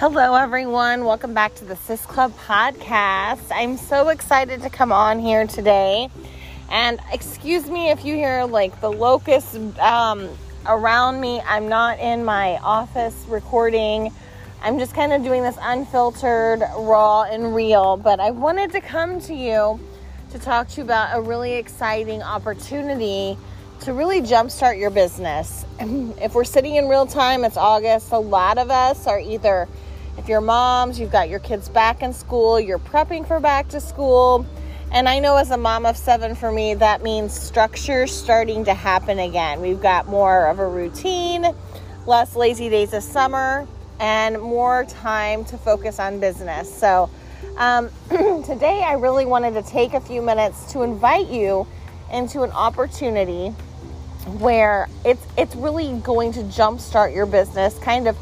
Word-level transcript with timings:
Hello, 0.00 0.34
everyone. 0.34 1.04
Welcome 1.04 1.34
back 1.34 1.54
to 1.56 1.66
the 1.66 1.76
Sis 1.76 2.06
Club 2.06 2.32
podcast. 2.46 3.44
I'm 3.50 3.76
so 3.76 4.08
excited 4.08 4.62
to 4.62 4.70
come 4.70 4.92
on 4.92 5.18
here 5.18 5.46
today. 5.46 6.08
And 6.70 6.98
excuse 7.12 7.68
me 7.68 7.90
if 7.90 8.02
you 8.02 8.14
hear 8.14 8.44
like 8.44 8.80
the 8.80 8.90
locusts 8.90 9.56
um, 9.78 10.26
around 10.64 11.20
me. 11.20 11.42
I'm 11.42 11.68
not 11.68 11.98
in 11.98 12.24
my 12.24 12.56
office 12.62 13.26
recording. 13.28 14.10
I'm 14.62 14.78
just 14.78 14.94
kind 14.94 15.12
of 15.12 15.22
doing 15.22 15.42
this 15.42 15.58
unfiltered, 15.60 16.60
raw, 16.78 17.24
and 17.24 17.54
real. 17.54 17.98
But 17.98 18.20
I 18.20 18.30
wanted 18.30 18.72
to 18.72 18.80
come 18.80 19.20
to 19.20 19.34
you 19.34 19.78
to 20.30 20.38
talk 20.38 20.68
to 20.68 20.76
you 20.78 20.82
about 20.82 21.14
a 21.14 21.20
really 21.20 21.56
exciting 21.56 22.22
opportunity 22.22 23.36
to 23.80 23.92
really 23.92 24.22
jumpstart 24.22 24.78
your 24.78 24.90
business. 24.90 25.66
If 26.22 26.34
we're 26.34 26.44
sitting 26.44 26.76
in 26.76 26.88
real 26.88 27.06
time, 27.06 27.44
it's 27.44 27.58
August. 27.58 28.12
A 28.12 28.18
lot 28.18 28.56
of 28.56 28.70
us 28.70 29.06
are 29.06 29.20
either 29.20 29.68
if 30.18 30.28
you're 30.28 30.40
moms, 30.40 30.98
you've 30.98 31.12
got 31.12 31.28
your 31.28 31.38
kids 31.38 31.68
back 31.68 32.02
in 32.02 32.12
school, 32.12 32.58
you're 32.60 32.78
prepping 32.78 33.26
for 33.26 33.40
back 33.40 33.68
to 33.68 33.80
school. 33.80 34.46
And 34.92 35.08
I 35.08 35.20
know 35.20 35.36
as 35.36 35.50
a 35.50 35.56
mom 35.56 35.86
of 35.86 35.96
seven, 35.96 36.34
for 36.34 36.50
me, 36.50 36.74
that 36.74 37.02
means 37.02 37.32
structure 37.32 38.06
starting 38.06 38.64
to 38.64 38.74
happen 38.74 39.20
again. 39.20 39.60
We've 39.60 39.80
got 39.80 40.08
more 40.08 40.46
of 40.46 40.58
a 40.58 40.68
routine, 40.68 41.46
less 42.06 42.34
lazy 42.34 42.68
days 42.68 42.92
of 42.92 43.04
summer, 43.04 43.68
and 44.00 44.40
more 44.40 44.84
time 44.86 45.44
to 45.44 45.58
focus 45.58 46.00
on 46.00 46.18
business. 46.18 46.72
So, 46.74 47.08
um, 47.56 47.90
today 48.44 48.82
I 48.84 48.94
really 48.94 49.26
wanted 49.26 49.52
to 49.54 49.62
take 49.62 49.94
a 49.94 50.00
few 50.00 50.22
minutes 50.22 50.72
to 50.72 50.82
invite 50.82 51.28
you 51.28 51.66
into 52.12 52.42
an 52.42 52.50
opportunity 52.50 53.50
where 54.38 54.88
it's 55.04 55.24
it's 55.38 55.54
really 55.54 55.98
going 56.00 56.32
to 56.32 56.40
jumpstart 56.40 57.14
your 57.14 57.26
business, 57.26 57.78
kind 57.78 58.08
of 58.08 58.16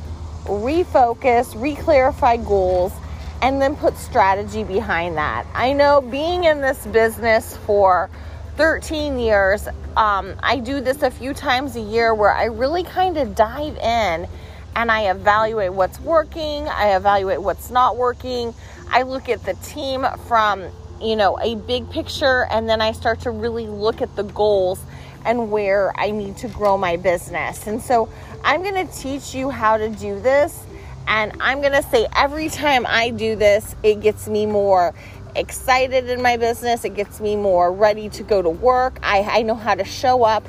refocus, 0.49 1.55
reclarify 1.55 2.45
goals, 2.47 2.93
and 3.41 3.63
then 3.63 3.77
put 3.77 3.97
strategy 3.97 4.65
behind 4.65 5.17
that. 5.17 5.47
I 5.55 5.73
know 5.73 6.01
being 6.01 6.45
in 6.45 6.61
this 6.61 6.85
business 6.87 7.57
for 7.59 8.11
13 8.57 9.19
years, 9.19 9.69
um, 9.97 10.35
I 10.43 10.59
do 10.59 10.81
this 10.81 11.03
a 11.03 11.11
few 11.11 11.33
times 11.33 11.77
a 11.77 11.81
year 11.81 12.15
where 12.15 12.33
I 12.33 12.47
really 12.47 12.83
kind 12.83 13.17
of 13.17 13.35
dive 13.35 13.77
in 13.77 14.27
and 14.75 14.91
I 14.91 15.11
evaluate 15.11 15.73
what's 15.73 16.01
working, 16.01 16.69
I 16.69 16.97
evaluate 16.97 17.43
what's 17.43 17.71
not 17.71 17.97
working. 17.97 18.55
I 18.91 19.03
look 19.03 19.29
at 19.29 19.45
the 19.45 19.55
team 19.55 20.07
from, 20.27 20.65
you 21.01 21.17
know, 21.17 21.39
a 21.41 21.55
big 21.57 21.91
picture 21.91 22.47
and 22.51 22.69
then 22.69 22.81
I 22.81 22.93
start 22.93 23.21
to 23.21 23.31
really 23.31 23.67
look 23.67 24.03
at 24.03 24.15
the 24.17 24.25
goals 24.25 24.81
and 25.25 25.51
where 25.51 25.93
I 25.99 26.11
need 26.11 26.37
to 26.39 26.49
grow 26.49 26.79
my 26.79 26.97
business. 26.97 27.67
And 27.67 27.83
so 27.83 28.09
I'm 28.45 28.63
going 28.63 28.87
to 28.87 28.93
teach 28.93 29.35
you 29.35 29.51
how 29.51 29.77
to 29.77 29.89
do 29.89 30.21
this. 30.21 30.65
And 31.07 31.33
I'm 31.41 31.61
going 31.61 31.73
to 31.73 31.83
say 31.83 32.07
every 32.17 32.49
time 32.49 32.87
I 32.87 33.11
do 33.11 33.35
this, 33.37 33.75
it 33.83 34.01
gets 34.01 34.29
me 34.29 34.47
more 34.47 34.95
excited 35.35 36.09
in 36.09 36.23
my 36.23 36.37
business. 36.37 36.85
It 36.85 36.95
gets 36.95 37.21
me 37.21 37.37
more 37.37 37.73
ready 37.73 38.09
to 38.11 38.23
go 38.23 38.43
to 38.43 38.51
work. 38.51 38.99
I, 39.03 39.21
I 39.21 39.43
know 39.43 39.55
how 39.55 39.75
to 39.75 39.85
show 39.85 40.25
up 40.25 40.47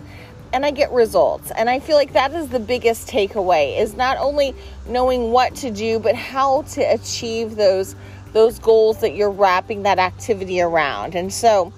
and 0.51 0.65
I 0.65 0.71
get 0.71 0.91
results. 0.91 1.51
And 1.51 1.69
I 1.69 1.79
feel 1.79 1.95
like 1.95 2.13
that 2.13 2.33
is 2.33 2.49
the 2.49 2.59
biggest 2.59 3.07
takeaway 3.07 3.79
is 3.79 3.95
not 3.95 4.17
only 4.17 4.55
knowing 4.87 5.31
what 5.31 5.55
to 5.57 5.71
do, 5.71 5.99
but 5.99 6.15
how 6.15 6.63
to 6.63 6.81
achieve 6.81 7.55
those 7.55 7.95
those 8.33 8.59
goals 8.59 9.01
that 9.01 9.15
you're 9.15 9.31
wrapping 9.31 9.83
that 9.83 9.99
activity 9.99 10.61
around. 10.61 11.15
And 11.15 11.33
so 11.33 11.73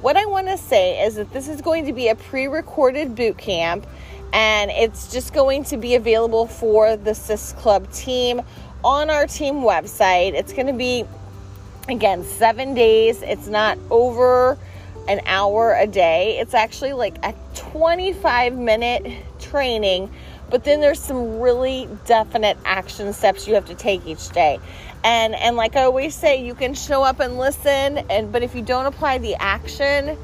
what 0.00 0.16
I 0.16 0.26
want 0.26 0.48
to 0.48 0.58
say 0.58 1.04
is 1.04 1.14
that 1.14 1.32
this 1.32 1.48
is 1.48 1.60
going 1.60 1.86
to 1.86 1.92
be 1.92 2.08
a 2.08 2.14
pre-recorded 2.14 3.14
boot 3.14 3.38
camp 3.38 3.86
and 4.32 4.70
it's 4.70 5.12
just 5.12 5.32
going 5.32 5.64
to 5.64 5.76
be 5.76 5.94
available 5.94 6.46
for 6.46 6.96
the 6.96 7.14
Sis 7.14 7.52
Club 7.52 7.90
team 7.92 8.42
on 8.82 9.08
our 9.08 9.26
team 9.26 9.56
website. 9.56 10.34
It's 10.34 10.52
going 10.52 10.66
to 10.66 10.72
be, 10.72 11.04
again, 11.88 12.24
seven 12.24 12.74
days. 12.74 13.22
It's 13.22 13.46
not 13.46 13.78
over 13.90 14.58
an 15.08 15.20
hour 15.26 15.74
a 15.74 15.86
day, 15.86 16.38
it's 16.38 16.54
actually 16.54 16.94
like 16.94 17.16
a 17.24 17.34
25 17.54 18.56
minute 18.56 19.24
training. 19.38 20.10
But 20.50 20.64
then 20.64 20.80
there's 20.80 21.00
some 21.00 21.40
really 21.40 21.88
definite 22.06 22.56
action 22.64 23.12
steps 23.12 23.46
you 23.48 23.54
have 23.54 23.66
to 23.66 23.74
take 23.74 24.06
each 24.06 24.28
day. 24.30 24.58
And 25.04 25.34
and 25.34 25.56
like 25.56 25.76
I 25.76 25.82
always 25.82 26.14
say, 26.14 26.44
you 26.44 26.54
can 26.54 26.74
show 26.74 27.04
up 27.04 27.20
and 27.20 27.38
listen 27.38 27.98
and 28.10 28.32
but 28.32 28.42
if 28.42 28.54
you 28.54 28.62
don't 28.62 28.86
apply 28.86 29.18
the 29.18 29.36
action, 29.36 30.16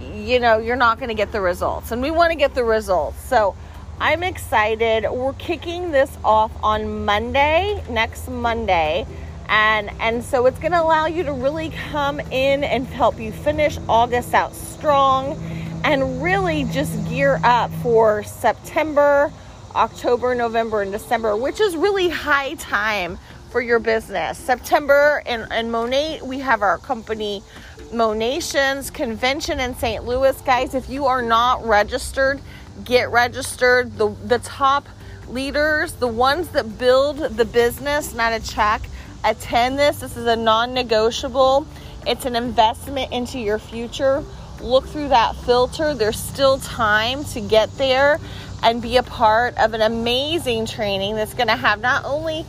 you 0.00 0.40
know, 0.40 0.58
you're 0.58 0.76
not 0.76 0.98
going 0.98 1.08
to 1.08 1.14
get 1.14 1.32
the 1.32 1.40
results. 1.40 1.92
And 1.92 2.02
we 2.02 2.10
want 2.10 2.32
to 2.32 2.36
get 2.36 2.54
the 2.54 2.64
results. 2.64 3.20
So 3.22 3.54
I'm 3.98 4.22
excited. 4.22 5.08
We're 5.10 5.32
kicking 5.34 5.90
this 5.90 6.16
off 6.24 6.52
on 6.62 7.04
Monday, 7.04 7.82
next 7.88 8.28
Monday. 8.28 9.06
And, 9.48 9.90
and 10.00 10.24
so 10.24 10.46
it's 10.46 10.58
going 10.58 10.72
to 10.72 10.82
allow 10.82 11.06
you 11.06 11.22
to 11.22 11.32
really 11.32 11.70
come 11.70 12.20
in 12.20 12.64
and 12.64 12.86
help 12.88 13.20
you 13.20 13.32
finish 13.32 13.78
August 13.88 14.34
out 14.34 14.54
strong 14.54 15.40
and 15.84 16.22
really 16.22 16.64
just 16.64 17.08
gear 17.08 17.40
up 17.44 17.70
for 17.74 18.24
September, 18.24 19.32
October, 19.74 20.34
November, 20.34 20.82
and 20.82 20.90
December, 20.90 21.36
which 21.36 21.60
is 21.60 21.76
really 21.76 22.08
high 22.08 22.54
time 22.54 23.18
for 23.56 23.62
your 23.62 23.78
business. 23.78 24.36
September 24.36 25.22
in, 25.24 25.50
in 25.50 25.70
Monat, 25.70 26.20
we 26.20 26.40
have 26.40 26.60
our 26.60 26.76
company 26.76 27.42
Monations 27.90 28.90
convention 28.90 29.60
in 29.60 29.74
St. 29.74 30.04
Louis. 30.04 30.38
Guys, 30.42 30.74
if 30.74 30.90
you 30.90 31.06
are 31.06 31.22
not 31.22 31.64
registered, 31.64 32.38
get 32.84 33.10
registered. 33.10 33.96
The, 33.96 34.10
the 34.26 34.40
top 34.40 34.86
leaders, 35.28 35.94
the 35.94 36.06
ones 36.06 36.48
that 36.48 36.78
build 36.78 37.16
the 37.16 37.46
business, 37.46 38.12
not 38.12 38.34
a 38.34 38.40
check, 38.40 38.82
attend 39.24 39.78
this. 39.78 40.00
This 40.00 40.18
is 40.18 40.26
a 40.26 40.36
non 40.36 40.74
negotiable, 40.74 41.66
it's 42.06 42.26
an 42.26 42.36
investment 42.36 43.10
into 43.10 43.38
your 43.38 43.58
future. 43.58 44.22
Look 44.60 44.86
through 44.86 45.08
that 45.08 45.34
filter. 45.34 45.94
There's 45.94 46.18
still 46.18 46.58
time 46.58 47.24
to 47.24 47.40
get 47.40 47.74
there 47.78 48.20
and 48.62 48.82
be 48.82 48.98
a 48.98 49.02
part 49.02 49.56
of 49.56 49.72
an 49.72 49.80
amazing 49.80 50.66
training 50.66 51.14
that's 51.16 51.32
going 51.32 51.48
to 51.48 51.56
have 51.56 51.80
not 51.80 52.04
only 52.04 52.44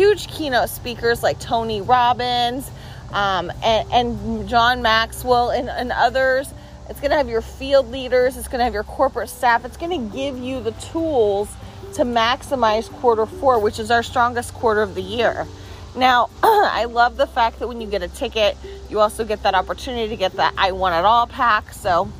huge 0.00 0.28
keynote 0.28 0.70
speakers 0.70 1.22
like 1.22 1.38
Tony 1.38 1.82
Robbins 1.82 2.70
um, 3.12 3.52
and, 3.62 3.86
and, 3.92 4.48
John 4.48 4.80
Maxwell 4.80 5.50
and, 5.50 5.68
and 5.68 5.92
others. 5.92 6.54
It's 6.88 7.00
going 7.00 7.10
to 7.10 7.18
have 7.18 7.28
your 7.28 7.42
field 7.42 7.90
leaders, 7.90 8.38
it's 8.38 8.48
going 8.48 8.60
to 8.60 8.64
have 8.64 8.72
your 8.72 8.84
corporate 8.84 9.28
staff, 9.28 9.66
it's 9.66 9.76
going 9.76 9.90
to 9.90 10.16
give 10.16 10.38
you 10.38 10.62
the 10.62 10.70
tools 10.72 11.52
to 11.96 12.04
maximize 12.04 12.88
quarter 12.88 13.26
four, 13.26 13.58
which 13.58 13.78
is 13.78 13.90
our 13.90 14.02
strongest 14.02 14.54
quarter 14.54 14.80
of 14.80 14.94
the 14.94 15.02
year. 15.02 15.46
Now, 15.94 16.30
I 16.42 16.86
love 16.86 17.18
the 17.18 17.26
fact 17.26 17.58
that 17.58 17.68
when 17.68 17.82
you 17.82 17.86
get 17.86 18.02
a 18.02 18.08
ticket, 18.08 18.56
you 18.88 19.00
also 19.00 19.22
get 19.26 19.42
that 19.42 19.54
opportunity 19.54 20.08
to 20.08 20.16
get 20.16 20.32
that 20.36 20.54
I 20.56 20.72
Want 20.72 20.94
It 20.94 21.04
All 21.04 21.26
pack. 21.26 21.74
So, 21.74 22.10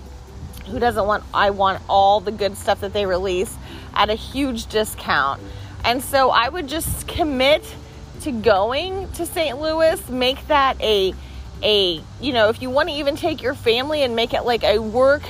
who 0.66 0.78
doesn't 0.78 1.06
want 1.06 1.24
I 1.32 1.48
Want 1.48 1.82
all 1.88 2.20
the 2.20 2.30
good 2.30 2.58
stuff 2.58 2.80
that 2.80 2.92
they 2.92 3.06
release 3.06 3.56
at 3.94 4.10
a 4.10 4.14
huge 4.14 4.66
discount? 4.66 5.40
And 5.84 6.02
so, 6.02 6.30
I 6.30 6.48
would 6.48 6.68
just 6.68 7.08
commit 7.08 7.64
to 8.22 8.32
going 8.32 9.10
to 9.12 9.26
St. 9.26 9.58
Louis, 9.58 10.08
make 10.08 10.46
that 10.48 10.80
a 10.80 11.14
a 11.62 12.02
you 12.20 12.32
know, 12.32 12.48
if 12.48 12.62
you 12.62 12.70
want 12.70 12.88
to 12.88 12.94
even 12.94 13.16
take 13.16 13.42
your 13.42 13.54
family 13.54 14.02
and 14.02 14.16
make 14.16 14.32
it 14.32 14.42
like 14.42 14.64
a 14.64 14.78
work 14.78 15.22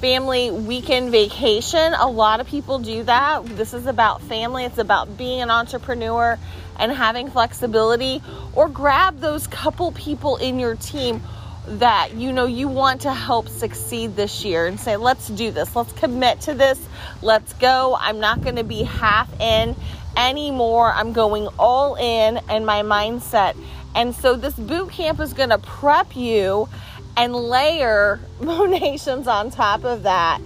family 0.00 0.50
weekend 0.50 1.10
vacation, 1.10 1.94
a 1.94 2.08
lot 2.08 2.40
of 2.40 2.46
people 2.46 2.78
do 2.78 3.02
that. 3.04 3.44
This 3.56 3.72
is 3.72 3.86
about 3.86 4.20
family, 4.22 4.64
it's 4.64 4.78
about 4.78 5.16
being 5.16 5.40
an 5.40 5.50
entrepreneur 5.50 6.38
and 6.78 6.92
having 6.92 7.30
flexibility 7.30 8.22
or 8.52 8.68
grab 8.68 9.20
those 9.20 9.46
couple 9.46 9.92
people 9.92 10.36
in 10.36 10.58
your 10.58 10.76
team 10.76 11.22
that 11.66 12.14
you 12.14 12.30
know 12.30 12.46
you 12.46 12.68
want 12.68 13.00
to 13.00 13.12
help 13.12 13.48
succeed 13.48 14.14
this 14.16 14.44
year 14.44 14.66
and 14.66 14.78
say 14.78 14.96
let's 14.96 15.28
do 15.28 15.50
this 15.50 15.74
let's 15.74 15.92
commit 15.94 16.38
to 16.38 16.52
this 16.52 16.78
let's 17.22 17.54
go 17.54 17.96
i'm 18.00 18.20
not 18.20 18.42
going 18.42 18.56
to 18.56 18.64
be 18.64 18.82
half 18.82 19.28
in 19.40 19.74
anymore. 20.16 20.92
I'm 20.92 21.12
going 21.12 21.48
all 21.58 21.96
in 21.96 22.38
and 22.48 22.66
my 22.66 22.82
mindset. 22.82 23.56
And 23.94 24.14
so 24.14 24.34
this 24.36 24.54
boot 24.54 24.90
camp 24.90 25.20
is 25.20 25.32
going 25.32 25.50
to 25.50 25.58
prep 25.58 26.16
you 26.16 26.68
and 27.16 27.34
layer 27.34 28.20
monations 28.40 29.28
on 29.28 29.50
top 29.50 29.84
of 29.84 30.02
that 30.02 30.40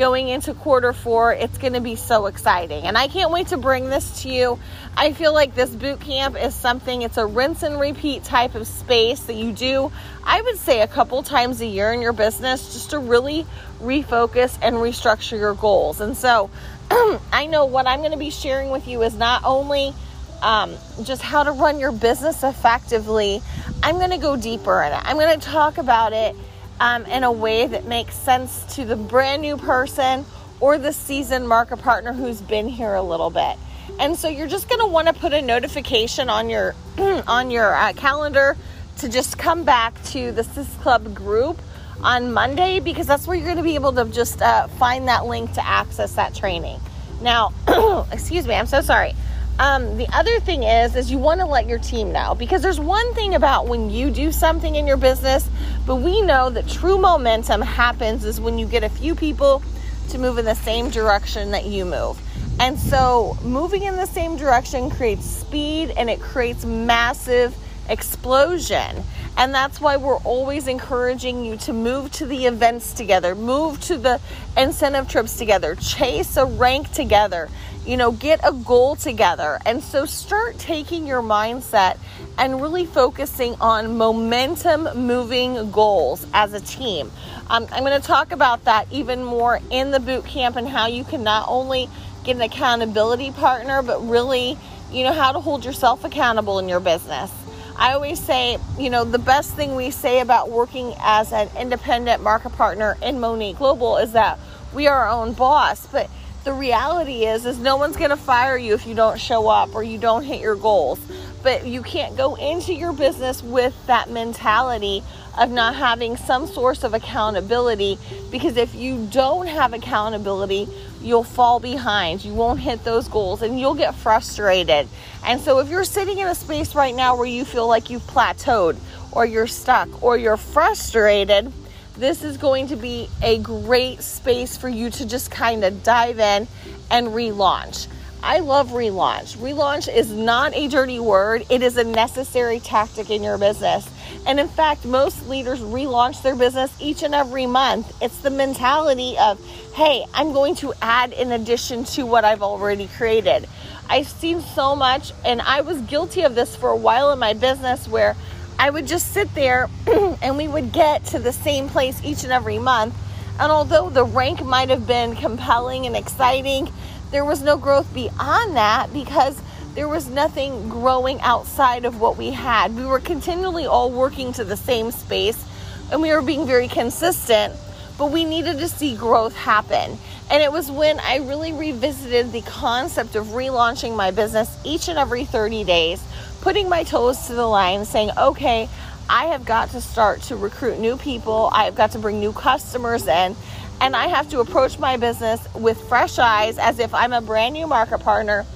going 0.00 0.28
into 0.28 0.54
quarter 0.54 0.94
four. 0.94 1.34
It's 1.34 1.58
going 1.58 1.74
to 1.74 1.80
be 1.80 1.94
so 1.94 2.24
exciting. 2.24 2.84
And 2.84 2.96
I 2.96 3.06
can't 3.06 3.30
wait 3.30 3.48
to 3.48 3.58
bring 3.58 3.90
this 3.90 4.22
to 4.22 4.30
you. 4.30 4.58
I 4.96 5.12
feel 5.12 5.34
like 5.34 5.54
this 5.54 5.68
boot 5.68 6.00
camp 6.00 6.42
is 6.42 6.54
something, 6.54 7.02
it's 7.02 7.18
a 7.18 7.26
rinse 7.26 7.62
and 7.62 7.78
repeat 7.78 8.24
type 8.24 8.54
of 8.54 8.66
space 8.66 9.20
that 9.24 9.34
you 9.34 9.52
do, 9.52 9.92
I 10.24 10.40
would 10.40 10.56
say, 10.56 10.80
a 10.80 10.86
couple 10.86 11.22
times 11.22 11.60
a 11.60 11.66
year 11.66 11.92
in 11.92 12.00
your 12.00 12.14
business 12.14 12.72
just 12.72 12.90
to 12.90 12.98
really 12.98 13.44
refocus 13.78 14.58
and 14.62 14.76
restructure 14.76 15.38
your 15.38 15.52
goals. 15.52 16.00
And 16.00 16.16
so 16.16 16.48
I 17.30 17.46
know 17.46 17.66
what 17.66 17.86
I'm 17.86 17.98
going 17.98 18.12
to 18.12 18.18
be 18.18 18.30
sharing 18.30 18.70
with 18.70 18.88
you 18.88 19.02
is 19.02 19.14
not 19.14 19.44
only 19.44 19.92
um, 20.40 20.76
just 21.02 21.20
how 21.20 21.42
to 21.42 21.52
run 21.52 21.78
your 21.78 21.92
business 21.92 22.42
effectively, 22.42 23.42
I'm 23.82 23.96
going 23.96 24.12
to 24.12 24.18
go 24.18 24.34
deeper 24.34 24.82
in 24.82 24.94
it. 24.94 25.02
I'm 25.04 25.18
going 25.18 25.38
to 25.38 25.46
talk 25.46 25.76
about 25.76 26.14
it 26.14 26.34
um, 26.80 27.04
in 27.06 27.22
a 27.22 27.30
way 27.30 27.66
that 27.66 27.84
makes 27.84 28.16
sense 28.16 28.64
to 28.74 28.84
the 28.84 28.96
brand 28.96 29.42
new 29.42 29.56
person 29.56 30.24
or 30.58 30.78
the 30.78 30.92
seasoned 30.92 31.48
market 31.48 31.76
partner 31.76 32.12
who's 32.12 32.40
been 32.40 32.68
here 32.68 32.94
a 32.94 33.02
little 33.02 33.30
bit. 33.30 33.56
And 34.00 34.16
so 34.16 34.28
you're 34.28 34.48
just 34.48 34.68
going 34.68 34.80
to 34.80 34.86
want 34.86 35.08
to 35.08 35.14
put 35.14 35.32
a 35.32 35.42
notification 35.42 36.30
on 36.30 36.48
your 36.48 36.74
on 36.98 37.50
your 37.50 37.74
uh, 37.74 37.92
calendar 37.92 38.56
to 38.98 39.08
just 39.08 39.38
come 39.38 39.64
back 39.64 40.02
to 40.04 40.32
the 40.32 40.42
Sis 40.42 40.68
Club 40.76 41.14
group 41.14 41.60
on 42.02 42.32
Monday 42.32 42.80
because 42.80 43.06
that's 43.06 43.26
where 43.26 43.36
you're 43.36 43.46
going 43.46 43.56
to 43.58 43.62
be 43.62 43.74
able 43.74 43.92
to 43.92 44.04
just 44.06 44.40
uh, 44.40 44.68
find 44.68 45.08
that 45.08 45.26
link 45.26 45.52
to 45.54 45.66
access 45.66 46.14
that 46.14 46.34
training. 46.34 46.80
Now, 47.20 47.52
excuse 48.12 48.46
me, 48.46 48.54
I'm 48.54 48.66
so 48.66 48.80
sorry. 48.80 49.14
Um, 49.58 49.98
the 49.98 50.08
other 50.14 50.40
thing 50.40 50.62
is, 50.62 50.96
is 50.96 51.10
you 51.10 51.18
want 51.18 51.40
to 51.40 51.46
let 51.46 51.66
your 51.66 51.78
team 51.78 52.12
know 52.12 52.34
because 52.34 52.62
there's 52.62 52.80
one 52.80 53.12
thing 53.14 53.34
about 53.34 53.66
when 53.66 53.90
you 53.90 54.10
do 54.10 54.32
something 54.32 54.74
in 54.74 54.86
your 54.86 54.96
business, 54.96 55.48
but 55.86 55.96
we 55.96 56.22
know 56.22 56.48
that 56.50 56.66
true 56.68 56.96
momentum 56.96 57.60
happens 57.60 58.24
is 58.24 58.40
when 58.40 58.58
you 58.58 58.66
get 58.66 58.84
a 58.84 58.88
few 58.88 59.14
people 59.14 59.62
to 60.08 60.18
move 60.18 60.38
in 60.38 60.44
the 60.44 60.54
same 60.54 60.88
direction 60.90 61.50
that 61.50 61.66
you 61.66 61.84
move. 61.84 62.20
And 62.58 62.78
so, 62.78 63.38
moving 63.42 63.84
in 63.84 63.96
the 63.96 64.06
same 64.06 64.36
direction 64.36 64.90
creates 64.90 65.24
speed 65.24 65.90
and 65.96 66.10
it 66.10 66.20
creates 66.20 66.64
massive 66.64 67.56
explosion. 67.88 69.02
And 69.36 69.54
that's 69.54 69.80
why 69.80 69.96
we're 69.96 70.18
always 70.18 70.68
encouraging 70.68 71.44
you 71.44 71.56
to 71.58 71.72
move 71.72 72.12
to 72.12 72.26
the 72.26 72.46
events 72.46 72.92
together, 72.92 73.34
move 73.34 73.80
to 73.82 73.96
the 73.96 74.20
incentive 74.56 75.08
trips 75.08 75.38
together, 75.38 75.74
chase 75.74 76.36
a 76.36 76.44
rank 76.44 76.92
together, 76.92 77.48
you 77.86 77.96
know, 77.96 78.12
get 78.12 78.40
a 78.44 78.52
goal 78.52 78.96
together. 78.96 79.58
And 79.64 79.82
so 79.82 80.04
start 80.06 80.58
taking 80.58 81.06
your 81.06 81.22
mindset 81.22 81.98
and 82.38 82.60
really 82.60 82.86
focusing 82.86 83.54
on 83.60 83.96
momentum 83.96 84.88
moving 85.06 85.70
goals 85.70 86.26
as 86.32 86.52
a 86.52 86.60
team. 86.60 87.10
Um, 87.48 87.66
I'm 87.72 87.84
going 87.84 88.00
to 88.00 88.06
talk 88.06 88.32
about 88.32 88.64
that 88.64 88.86
even 88.92 89.24
more 89.24 89.60
in 89.70 89.90
the 89.90 90.00
boot 90.00 90.24
camp 90.24 90.56
and 90.56 90.68
how 90.68 90.86
you 90.86 91.04
can 91.04 91.22
not 91.22 91.46
only 91.48 91.88
get 92.24 92.36
an 92.36 92.42
accountability 92.42 93.32
partner, 93.32 93.82
but 93.82 94.06
really, 94.08 94.56
you 94.92 95.04
know, 95.04 95.12
how 95.12 95.32
to 95.32 95.40
hold 95.40 95.64
yourself 95.64 96.04
accountable 96.04 96.58
in 96.58 96.68
your 96.68 96.80
business. 96.80 97.32
I 97.76 97.94
always 97.94 98.20
say, 98.20 98.58
you 98.78 98.90
know, 98.90 99.04
the 99.04 99.18
best 99.18 99.54
thing 99.54 99.74
we 99.74 99.90
say 99.90 100.20
about 100.20 100.50
working 100.50 100.94
as 101.00 101.32
an 101.32 101.48
independent 101.58 102.22
market 102.22 102.50
partner 102.50 102.98
in 103.02 103.20
Monat 103.20 103.56
Global 103.56 103.96
is 103.96 104.12
that 104.12 104.38
we 104.74 104.86
are 104.86 105.06
our 105.06 105.08
own 105.08 105.32
boss. 105.32 105.86
But 105.86 106.10
the 106.44 106.52
reality 106.52 107.26
is 107.26 107.44
is 107.44 107.58
no 107.58 107.76
one's 107.76 107.96
going 107.96 108.10
to 108.10 108.16
fire 108.16 108.56
you 108.56 108.74
if 108.74 108.86
you 108.86 108.94
don't 108.94 109.20
show 109.20 109.48
up 109.48 109.74
or 109.74 109.82
you 109.82 109.98
don't 109.98 110.24
hit 110.24 110.40
your 110.40 110.56
goals. 110.56 110.98
But 111.42 111.66
you 111.66 111.82
can't 111.82 112.16
go 112.16 112.34
into 112.34 112.74
your 112.74 112.92
business 112.92 113.42
with 113.42 113.74
that 113.86 114.10
mentality 114.10 115.02
of 115.38 115.50
not 115.50 115.74
having 115.74 116.16
some 116.16 116.46
source 116.46 116.84
of 116.84 116.92
accountability 116.92 117.98
because 118.30 118.56
if 118.56 118.74
you 118.74 119.06
don't 119.10 119.46
have 119.46 119.72
accountability, 119.72 120.68
you'll 121.00 121.24
fall 121.24 121.58
behind. 121.58 122.24
You 122.24 122.34
won't 122.34 122.60
hit 122.60 122.84
those 122.84 123.08
goals 123.08 123.40
and 123.40 123.58
you'll 123.58 123.74
get 123.74 123.94
frustrated. 123.94 124.88
And 125.24 125.40
so, 125.40 125.58
if 125.60 125.68
you're 125.68 125.84
sitting 125.84 126.18
in 126.18 126.26
a 126.26 126.34
space 126.34 126.74
right 126.74 126.94
now 126.94 127.16
where 127.16 127.26
you 127.26 127.44
feel 127.44 127.66
like 127.66 127.90
you've 127.90 128.06
plateaued 128.06 128.76
or 129.12 129.24
you're 129.24 129.46
stuck 129.46 130.02
or 130.02 130.16
you're 130.16 130.36
frustrated, 130.36 131.52
this 132.00 132.24
is 132.24 132.38
going 132.38 132.66
to 132.68 132.76
be 132.76 133.10
a 133.22 133.38
great 133.38 134.00
space 134.02 134.56
for 134.56 134.70
you 134.70 134.88
to 134.88 135.06
just 135.06 135.30
kind 135.30 135.62
of 135.62 135.82
dive 135.82 136.18
in 136.18 136.48
and 136.90 137.08
relaunch. 137.08 137.88
I 138.22 138.38
love 138.38 138.70
relaunch. 138.70 139.36
Relaunch 139.36 139.94
is 139.94 140.10
not 140.10 140.54
a 140.56 140.66
dirty 140.68 140.98
word, 140.98 141.44
it 141.50 141.62
is 141.62 141.76
a 141.76 141.84
necessary 141.84 142.58
tactic 142.58 143.10
in 143.10 143.22
your 143.22 143.36
business. 143.36 143.88
And 144.26 144.40
in 144.40 144.48
fact, 144.48 144.86
most 144.86 145.28
leaders 145.28 145.60
relaunch 145.60 146.22
their 146.22 146.36
business 146.36 146.74
each 146.80 147.02
and 147.02 147.14
every 147.14 147.46
month. 147.46 147.94
It's 148.02 148.18
the 148.20 148.30
mentality 148.30 149.16
of, 149.18 149.38
hey, 149.74 150.04
I'm 150.14 150.32
going 150.32 150.54
to 150.56 150.72
add 150.80 151.12
in 151.12 151.32
addition 151.32 151.84
to 151.84 152.04
what 152.04 152.24
I've 152.24 152.42
already 152.42 152.88
created. 152.88 153.46
I've 153.90 154.08
seen 154.08 154.40
so 154.40 154.74
much, 154.74 155.12
and 155.24 155.42
I 155.42 155.60
was 155.60 155.80
guilty 155.82 156.22
of 156.22 156.34
this 156.34 156.56
for 156.56 156.70
a 156.70 156.76
while 156.76 157.12
in 157.12 157.18
my 157.18 157.34
business 157.34 157.86
where 157.88 158.16
I 158.60 158.68
would 158.68 158.86
just 158.86 159.14
sit 159.14 159.34
there 159.34 159.70
and 160.20 160.36
we 160.36 160.46
would 160.46 160.70
get 160.70 161.06
to 161.06 161.18
the 161.18 161.32
same 161.32 161.70
place 161.70 161.98
each 162.04 162.24
and 162.24 162.30
every 162.30 162.58
month. 162.58 162.94
And 163.38 163.50
although 163.50 163.88
the 163.88 164.04
rank 164.04 164.44
might 164.44 164.68
have 164.68 164.86
been 164.86 165.16
compelling 165.16 165.86
and 165.86 165.96
exciting, 165.96 166.70
there 167.10 167.24
was 167.24 167.40
no 167.40 167.56
growth 167.56 167.92
beyond 167.94 168.56
that 168.56 168.92
because 168.92 169.40
there 169.72 169.88
was 169.88 170.10
nothing 170.10 170.68
growing 170.68 171.22
outside 171.22 171.86
of 171.86 172.02
what 172.02 172.18
we 172.18 172.32
had. 172.32 172.76
We 172.76 172.84
were 172.84 173.00
continually 173.00 173.64
all 173.64 173.90
working 173.90 174.34
to 174.34 174.44
the 174.44 174.58
same 174.58 174.90
space 174.90 175.42
and 175.90 176.02
we 176.02 176.12
were 176.12 176.20
being 176.20 176.46
very 176.46 176.68
consistent, 176.68 177.54
but 178.00 178.12
we 178.12 178.24
needed 178.24 178.58
to 178.58 178.66
see 178.66 178.96
growth 178.96 179.36
happen. 179.36 179.98
And 180.30 180.42
it 180.42 180.50
was 180.50 180.70
when 180.70 180.98
I 181.00 181.16
really 181.16 181.52
revisited 181.52 182.32
the 182.32 182.40
concept 182.40 183.14
of 183.14 183.26
relaunching 183.26 183.94
my 183.94 184.10
business 184.10 184.56
each 184.64 184.88
and 184.88 184.98
every 184.98 185.26
30 185.26 185.64
days, 185.64 186.02
putting 186.40 186.70
my 186.70 186.82
toes 186.82 187.26
to 187.26 187.34
the 187.34 187.44
line, 187.44 187.84
saying, 187.84 188.08
okay, 188.16 188.70
I 189.10 189.26
have 189.26 189.44
got 189.44 189.68
to 189.72 189.82
start 189.82 190.22
to 190.22 190.36
recruit 190.36 190.78
new 190.78 190.96
people, 190.96 191.50
I 191.52 191.64
have 191.64 191.74
got 191.74 191.90
to 191.90 191.98
bring 191.98 192.20
new 192.20 192.32
customers 192.32 193.06
in 193.06 193.36
and 193.82 193.94
I 193.94 194.06
have 194.06 194.30
to 194.30 194.40
approach 194.40 194.78
my 194.78 194.96
business 194.96 195.46
with 195.54 195.78
fresh 195.86 196.18
eyes 196.18 196.56
as 196.56 196.78
if 196.78 196.94
I'm 196.94 197.12
a 197.12 197.20
brand 197.20 197.52
new 197.52 197.66
market 197.66 198.00
partner 198.00 198.46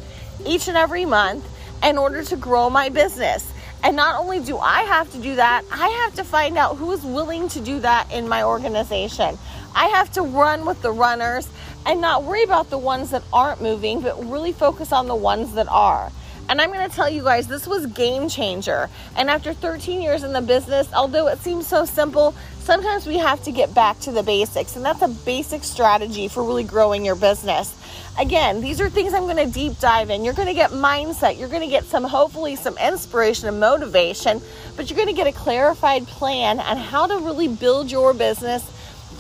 each 0.47 0.69
and 0.69 0.77
every 0.79 1.05
month 1.05 1.47
in 1.83 1.99
order 1.99 2.25
to 2.25 2.37
grow 2.37 2.71
my 2.71 2.89
business. 2.89 3.53
And 3.85 3.97
not 3.97 4.19
only 4.19 4.41
do 4.41 4.57
I 4.57 4.81
have 4.85 5.13
to 5.13 5.19
do 5.19 5.37
that, 5.37 5.63
I 5.71 5.89
have 5.89 6.15
to 6.15 6.25
find 6.25 6.57
out 6.57 6.79
who 6.79 6.91
is 6.93 7.03
willing 7.03 7.51
to 7.51 7.61
do 7.61 7.81
that 7.81 8.11
in 8.11 8.27
my 8.27 8.43
organization. 8.43 9.39
I 9.75 9.89
have 9.89 10.11
to 10.13 10.23
run 10.23 10.65
with 10.65 10.81
the 10.81 10.91
runners 10.91 11.47
and 11.85 12.01
not 12.01 12.25
worry 12.25 12.45
about 12.45 12.71
the 12.71 12.79
ones 12.79 13.11
that 13.11 13.23
aren't 13.31 13.61
moving, 13.61 14.01
but 14.01 14.19
really 14.25 14.53
focus 14.53 14.91
on 14.91 15.07
the 15.07 15.15
ones 15.15 15.53
that 15.53 15.69
are. 15.69 16.11
And 16.49 16.61
I'm 16.61 16.73
going 16.73 16.89
to 16.89 16.95
tell 16.95 17.09
you 17.09 17.23
guys, 17.23 17.47
this 17.47 17.67
was 17.67 17.87
game 17.87 18.29
changer. 18.29 18.91
And 19.17 19.31
after 19.31 19.55
13 19.55 20.03
years 20.03 20.23
in 20.23 20.33
the 20.33 20.43
business, 20.43 20.93
although 20.93 21.29
it 21.29 21.39
seems 21.39 21.67
so 21.67 21.85
simple, 21.85 22.35
sometimes 22.61 23.07
we 23.07 23.19
have 23.19 23.43
to 23.45 23.53
get 23.53 23.75
back 23.75 23.99
to 24.01 24.13
the 24.13 24.23
basics. 24.23 24.77
And 24.77 24.85
that's 24.85 25.03
a 25.03 25.09
basic 25.09 25.65
strategy 25.65 26.29
for 26.29 26.45
really 26.45 26.65
growing 26.65 27.05
your 27.05 27.17
business. 27.17 27.75
Again, 28.19 28.61
these 28.61 28.81
are 28.81 28.91
things 28.91 29.15
I'm 29.15 29.25
going 29.25 29.37
to 29.37 29.47
deep 29.47 29.79
dive 29.81 30.11
in. 30.11 30.23
You're 30.25 30.35
going 30.35 30.49
to 30.49 30.55
get 30.55 30.71
mindset. 30.71 31.39
You're 31.39 31.49
going 31.49 31.63
to 31.63 31.69
get 31.69 31.85
some, 31.85 32.05
hopefully, 32.05 32.57
some 32.57 32.77
inspiration 32.79 33.49
and 33.49 33.59
motivation, 33.59 34.41
but 34.77 34.89
you're 34.89 34.97
going 34.97 35.09
to 35.09 35.15
get 35.15 35.27
a 35.27 35.33
clarified 35.33 36.07
plan 36.07 36.61
on 36.61 36.77
how 36.77 37.07
to 37.07 37.19
really 37.19 37.49
build 37.49 37.91
your 37.91 38.15
business 38.15 38.71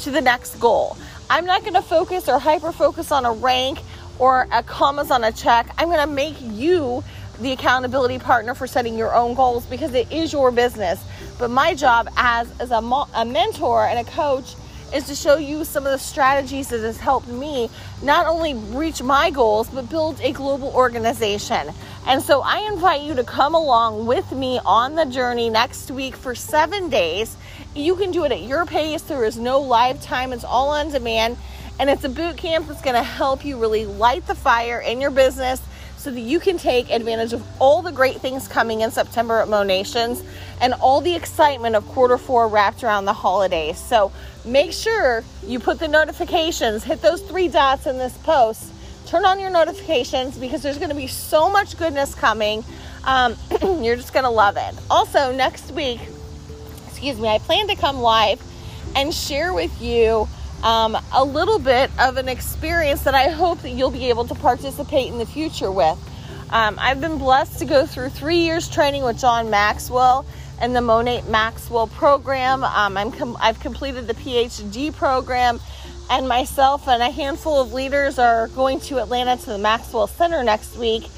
to 0.00 0.10
the 0.10 0.20
next 0.20 0.60
goal. 0.60 0.96
I'm 1.30 1.46
not 1.46 1.62
going 1.62 1.74
to 1.74 1.82
focus 1.82 2.28
or 2.28 2.38
hyper 2.38 2.70
focus 2.70 3.10
on 3.10 3.24
a 3.24 3.32
rank 3.32 3.80
or 4.18 4.46
a 4.52 4.62
commas 4.62 5.10
on 5.10 5.24
a 5.24 5.32
check. 5.32 5.68
I'm 5.78 5.88
going 5.88 6.06
to 6.06 6.14
make 6.14 6.36
you 6.40 7.02
the 7.40 7.52
accountability 7.52 8.18
partner 8.18 8.54
for 8.54 8.66
setting 8.66 8.96
your 8.96 9.14
own 9.14 9.34
goals 9.34 9.66
because 9.66 9.94
it 9.94 10.10
is 10.12 10.32
your 10.32 10.50
business. 10.50 11.02
But 11.38 11.50
my 11.50 11.74
job 11.74 12.08
as, 12.16 12.48
as 12.60 12.70
a, 12.70 12.76
a 13.14 13.24
mentor 13.24 13.86
and 13.86 13.98
a 14.06 14.10
coach 14.10 14.54
is 14.94 15.06
to 15.08 15.14
show 15.14 15.36
you 15.36 15.64
some 15.64 15.84
of 15.84 15.92
the 15.92 15.98
strategies 15.98 16.68
that 16.68 16.80
has 16.80 16.98
helped 16.98 17.26
me 17.26 17.68
not 18.02 18.26
only 18.26 18.54
reach 18.54 19.02
my 19.02 19.30
goals 19.30 19.68
but 19.68 19.90
build 19.90 20.20
a 20.20 20.32
global 20.32 20.68
organization. 20.68 21.68
And 22.06 22.22
so 22.22 22.42
I 22.42 22.68
invite 22.72 23.02
you 23.02 23.14
to 23.14 23.24
come 23.24 23.54
along 23.54 24.06
with 24.06 24.30
me 24.30 24.60
on 24.64 24.94
the 24.94 25.06
journey 25.06 25.50
next 25.50 25.90
week 25.90 26.14
for 26.14 26.34
seven 26.34 26.90
days. 26.90 27.36
You 27.74 27.96
can 27.96 28.12
do 28.12 28.24
it 28.24 28.30
at 28.30 28.42
your 28.42 28.66
pace. 28.66 29.02
There 29.02 29.24
is 29.24 29.36
no 29.36 29.60
live 29.60 30.00
time, 30.00 30.32
it's 30.32 30.44
all 30.44 30.68
on 30.68 30.90
demand. 30.90 31.38
And 31.80 31.90
it's 31.90 32.04
a 32.04 32.08
boot 32.08 32.36
camp 32.36 32.68
that's 32.68 32.82
going 32.82 32.94
to 32.94 33.02
help 33.02 33.44
you 33.44 33.58
really 33.58 33.84
light 33.84 34.24
the 34.28 34.36
fire 34.36 34.78
in 34.78 35.00
your 35.00 35.10
business 35.10 35.60
so 36.04 36.10
that 36.10 36.20
you 36.20 36.38
can 36.38 36.58
take 36.58 36.90
advantage 36.90 37.32
of 37.32 37.42
all 37.58 37.80
the 37.80 37.90
great 37.90 38.20
things 38.20 38.46
coming 38.46 38.82
in 38.82 38.90
September 38.90 39.40
at 39.40 39.48
Monations 39.48 40.22
and 40.60 40.74
all 40.74 41.00
the 41.00 41.14
excitement 41.14 41.74
of 41.74 41.86
quarter 41.88 42.18
four 42.18 42.46
wrapped 42.46 42.84
around 42.84 43.06
the 43.06 43.14
holidays. 43.14 43.78
So 43.78 44.12
make 44.44 44.72
sure 44.72 45.24
you 45.46 45.58
put 45.58 45.78
the 45.78 45.88
notifications, 45.88 46.84
hit 46.84 47.00
those 47.00 47.22
three 47.22 47.48
dots 47.48 47.86
in 47.86 47.96
this 47.96 48.14
post, 48.18 48.70
turn 49.06 49.24
on 49.24 49.40
your 49.40 49.48
notifications 49.48 50.36
because 50.36 50.62
there's 50.62 50.76
going 50.76 50.90
to 50.90 50.94
be 50.94 51.06
so 51.06 51.48
much 51.48 51.78
goodness 51.78 52.14
coming. 52.14 52.62
Um, 53.04 53.34
you're 53.82 53.96
just 53.96 54.12
going 54.12 54.24
to 54.24 54.30
love 54.30 54.58
it. 54.58 54.74
Also, 54.90 55.32
next 55.32 55.70
week, 55.70 56.00
excuse 56.86 57.18
me, 57.18 57.28
I 57.28 57.38
plan 57.38 57.66
to 57.68 57.76
come 57.76 58.00
live 58.00 58.42
and 58.94 59.12
share 59.12 59.54
with 59.54 59.80
you 59.80 60.28
um, 60.64 60.96
a 61.12 61.22
little 61.22 61.58
bit 61.58 61.90
of 62.00 62.16
an 62.16 62.28
experience 62.28 63.02
that 63.02 63.14
I 63.14 63.28
hope 63.28 63.60
that 63.60 63.70
you'll 63.70 63.90
be 63.90 64.08
able 64.08 64.26
to 64.26 64.34
participate 64.34 65.08
in 65.08 65.18
the 65.18 65.26
future 65.26 65.70
with. 65.70 65.98
Um, 66.50 66.78
I've 66.80 67.00
been 67.00 67.18
blessed 67.18 67.58
to 67.58 67.66
go 67.66 67.86
through 67.86 68.08
three 68.08 68.38
years 68.38 68.68
training 68.68 69.04
with 69.04 69.18
John 69.18 69.50
Maxwell 69.50 70.26
and 70.60 70.74
the 70.74 70.80
Monat 70.80 71.28
Maxwell 71.28 71.86
program. 71.86 72.64
Um, 72.64 72.96
I'm 72.96 73.12
com- 73.12 73.36
I've 73.40 73.60
completed 73.60 74.06
the 74.06 74.14
PhD 74.14 74.94
program, 74.94 75.60
and 76.10 76.26
myself 76.26 76.88
and 76.88 77.02
a 77.02 77.10
handful 77.10 77.60
of 77.60 77.72
leaders 77.72 78.18
are 78.18 78.48
going 78.48 78.80
to 78.80 79.02
Atlanta 79.02 79.36
to 79.36 79.46
the 79.46 79.58
Maxwell 79.58 80.06
Center 80.06 80.42
next 80.42 80.76
week 80.76 81.08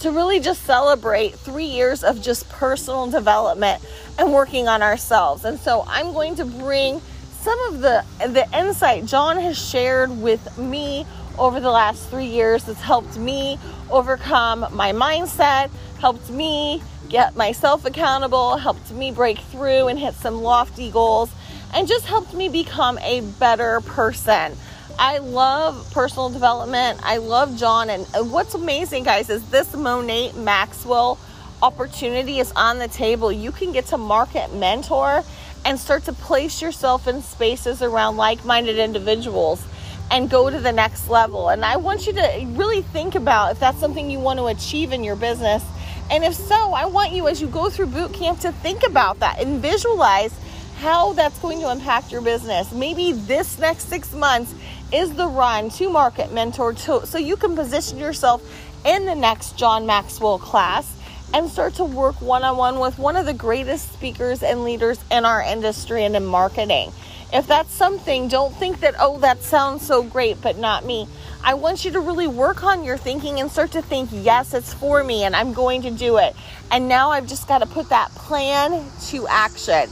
to 0.00 0.10
really 0.10 0.40
just 0.40 0.64
celebrate 0.64 1.34
three 1.34 1.64
years 1.64 2.02
of 2.02 2.20
just 2.20 2.48
personal 2.48 3.08
development 3.08 3.82
and 4.18 4.32
working 4.32 4.66
on 4.66 4.82
ourselves. 4.82 5.44
And 5.44 5.58
so 5.58 5.84
I'm 5.86 6.12
going 6.12 6.36
to 6.36 6.44
bring 6.44 7.00
some 7.46 7.60
of 7.72 7.80
the 7.80 8.04
the 8.18 8.44
insight 8.58 9.06
John 9.06 9.36
has 9.36 9.56
shared 9.56 10.10
with 10.10 10.58
me 10.58 11.06
over 11.38 11.60
the 11.60 11.70
last 11.70 12.08
three 12.10 12.26
years. 12.26 12.68
It's 12.68 12.80
helped 12.80 13.16
me 13.16 13.56
overcome 13.88 14.66
my 14.72 14.90
mindset, 14.90 15.70
helped 16.00 16.28
me 16.28 16.82
get 17.08 17.36
myself 17.36 17.84
accountable, 17.84 18.56
helped 18.56 18.90
me 18.90 19.12
break 19.12 19.38
through 19.38 19.86
and 19.86 19.96
hit 19.96 20.14
some 20.14 20.42
lofty 20.42 20.90
goals, 20.90 21.30
and 21.72 21.86
just 21.86 22.06
helped 22.06 22.34
me 22.34 22.48
become 22.48 22.98
a 22.98 23.20
better 23.38 23.80
person. 23.82 24.56
I 24.98 25.18
love 25.18 25.88
personal 25.92 26.30
development. 26.30 26.98
I 27.04 27.18
love 27.18 27.56
John. 27.56 27.90
And 27.90 28.08
uh, 28.12 28.24
what's 28.24 28.54
amazing, 28.54 29.04
guys, 29.04 29.30
is 29.30 29.48
this 29.50 29.72
Monat 29.72 30.34
Maxwell 30.34 31.16
opportunity 31.62 32.40
is 32.40 32.50
on 32.56 32.80
the 32.80 32.88
table. 32.88 33.30
You 33.30 33.52
can 33.52 33.70
get 33.70 33.86
to 33.86 33.98
market 33.98 34.52
mentor 34.52 35.22
and 35.66 35.80
start 35.80 36.04
to 36.04 36.12
place 36.12 36.62
yourself 36.62 37.08
in 37.08 37.20
spaces 37.20 37.82
around 37.82 38.16
like 38.16 38.44
minded 38.44 38.78
individuals 38.78 39.66
and 40.12 40.30
go 40.30 40.48
to 40.48 40.60
the 40.60 40.70
next 40.70 41.08
level. 41.08 41.48
And 41.48 41.64
I 41.64 41.76
want 41.76 42.06
you 42.06 42.12
to 42.12 42.46
really 42.50 42.82
think 42.82 43.16
about 43.16 43.50
if 43.50 43.58
that's 43.58 43.78
something 43.78 44.08
you 44.08 44.20
want 44.20 44.38
to 44.38 44.46
achieve 44.46 44.92
in 44.92 45.02
your 45.02 45.16
business. 45.16 45.64
And 46.08 46.22
if 46.22 46.34
so, 46.34 46.72
I 46.72 46.86
want 46.86 47.10
you 47.10 47.26
as 47.26 47.40
you 47.40 47.48
go 47.48 47.68
through 47.68 47.86
boot 47.86 48.14
camp 48.14 48.38
to 48.40 48.52
think 48.52 48.86
about 48.86 49.18
that 49.18 49.40
and 49.40 49.60
visualize 49.60 50.32
how 50.76 51.14
that's 51.14 51.36
going 51.40 51.58
to 51.58 51.72
impact 51.72 52.12
your 52.12 52.20
business. 52.20 52.70
Maybe 52.70 53.12
this 53.12 53.58
next 53.58 53.88
six 53.88 54.12
months 54.12 54.54
is 54.92 55.12
the 55.14 55.26
run 55.26 55.70
to 55.70 55.90
market 55.90 56.32
mentor 56.32 56.74
to, 56.74 57.04
so 57.04 57.18
you 57.18 57.36
can 57.36 57.56
position 57.56 57.98
yourself 57.98 58.40
in 58.86 59.04
the 59.04 59.16
next 59.16 59.58
John 59.58 59.84
Maxwell 59.84 60.38
class 60.38 60.95
and 61.36 61.50
start 61.50 61.74
to 61.74 61.84
work 61.84 62.18
one 62.22 62.42
on 62.44 62.56
one 62.56 62.78
with 62.78 62.98
one 62.98 63.14
of 63.14 63.26
the 63.26 63.34
greatest 63.34 63.92
speakers 63.92 64.42
and 64.42 64.64
leaders 64.64 64.98
in 65.10 65.26
our 65.26 65.42
industry 65.42 66.02
and 66.02 66.16
in 66.16 66.24
marketing. 66.24 66.90
If 67.30 67.46
that's 67.46 67.70
something, 67.74 68.28
don't 68.28 68.54
think 68.54 68.80
that, 68.80 68.94
oh, 68.98 69.18
that 69.18 69.42
sounds 69.42 69.86
so 69.86 70.02
great, 70.02 70.40
but 70.40 70.56
not 70.56 70.86
me. 70.86 71.06
I 71.44 71.52
want 71.52 71.84
you 71.84 71.90
to 71.90 72.00
really 72.00 72.26
work 72.26 72.64
on 72.64 72.84
your 72.84 72.96
thinking 72.96 73.38
and 73.38 73.50
start 73.50 73.72
to 73.72 73.82
think, 73.82 74.08
yes, 74.14 74.54
it's 74.54 74.72
for 74.72 75.04
me 75.04 75.24
and 75.24 75.36
I'm 75.36 75.52
going 75.52 75.82
to 75.82 75.90
do 75.90 76.16
it. 76.16 76.34
And 76.70 76.88
now 76.88 77.10
I've 77.10 77.26
just 77.26 77.46
got 77.46 77.58
to 77.58 77.66
put 77.66 77.90
that 77.90 78.10
plan 78.12 78.82
to 79.08 79.28
action. 79.28 79.90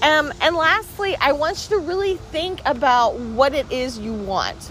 Um, 0.00 0.32
and 0.40 0.54
lastly, 0.54 1.16
I 1.20 1.32
want 1.32 1.68
you 1.68 1.80
to 1.80 1.82
really 1.84 2.18
think 2.18 2.60
about 2.64 3.18
what 3.18 3.52
it 3.52 3.72
is 3.72 3.98
you 3.98 4.12
want. 4.12 4.62